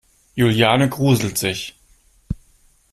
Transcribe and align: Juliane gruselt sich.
Juliane 0.35 0.87
gruselt 0.89 1.37
sich. 1.37 1.75